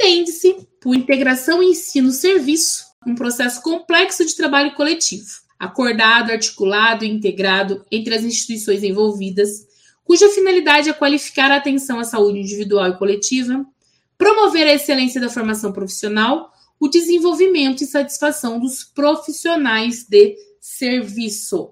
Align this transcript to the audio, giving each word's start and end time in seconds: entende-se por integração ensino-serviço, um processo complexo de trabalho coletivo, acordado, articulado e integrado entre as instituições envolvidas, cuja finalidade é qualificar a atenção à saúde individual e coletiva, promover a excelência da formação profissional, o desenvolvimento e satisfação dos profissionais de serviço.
entende-se 0.00 0.66
por 0.80 0.96
integração 0.96 1.62
ensino-serviço, 1.62 2.86
um 3.06 3.14
processo 3.14 3.62
complexo 3.62 4.24
de 4.24 4.34
trabalho 4.34 4.74
coletivo, 4.74 5.28
acordado, 5.58 6.30
articulado 6.30 7.04
e 7.04 7.10
integrado 7.10 7.84
entre 7.92 8.14
as 8.14 8.24
instituições 8.24 8.82
envolvidas, 8.82 9.66
cuja 10.02 10.30
finalidade 10.30 10.88
é 10.88 10.92
qualificar 10.92 11.50
a 11.50 11.56
atenção 11.56 12.00
à 12.00 12.04
saúde 12.04 12.38
individual 12.38 12.88
e 12.88 12.96
coletiva, 12.96 13.64
promover 14.16 14.66
a 14.66 14.74
excelência 14.74 15.20
da 15.20 15.28
formação 15.28 15.70
profissional, 15.70 16.50
o 16.78 16.88
desenvolvimento 16.88 17.84
e 17.84 17.86
satisfação 17.86 18.58
dos 18.58 18.82
profissionais 18.82 20.06
de 20.08 20.34
serviço. 20.58 21.70